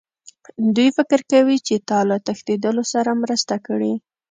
[0.75, 3.93] دوی فکر کوي چې تا له تښتېدلو سره مرسته کړې